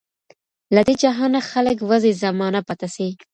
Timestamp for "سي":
2.95-3.07